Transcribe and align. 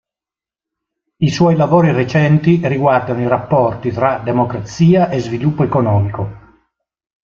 I 1.17 1.29
suoi 1.29 1.55
lavori 1.55 1.91
recenti 1.91 2.59
riguardano 2.67 3.21
i 3.21 3.27
rapporti 3.27 3.91
tra 3.91 4.17
democrazia 4.17 5.09
e 5.09 5.19
sviluppo 5.19 5.63
economico. 5.63 6.29